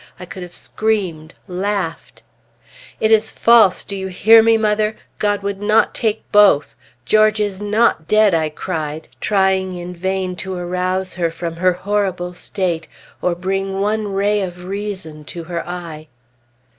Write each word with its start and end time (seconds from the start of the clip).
I 0.19 0.25
could 0.25 0.41
have 0.41 0.55
screamed! 0.55 1.35
laughed! 1.47 2.23
"It 2.99 3.11
is 3.11 3.29
false! 3.29 3.83
Do 3.83 3.95
you 3.95 4.07
hear 4.07 4.41
me, 4.41 4.57
mother? 4.57 4.95
God 5.19 5.43
would 5.43 5.61
not 5.61 5.93
take 5.93 6.23
both! 6.31 6.73
George 7.05 7.39
is 7.39 7.61
not 7.61 8.07
dead!" 8.07 8.33
I 8.33 8.49
cried, 8.49 9.09
trying 9.19 9.75
in 9.75 9.93
vain 9.95 10.35
to 10.37 10.57
arouse 10.57 11.13
her 11.13 11.29
from 11.29 11.57
her 11.57 11.73
horrible 11.73 12.33
state 12.33 12.87
or 13.21 13.35
bring 13.35 13.79
one 13.79 14.07
ray 14.11 14.41
of 14.41 14.65
reason 14.65 15.23
to 15.25 15.43
her 15.43 15.63
eye. 15.67 16.07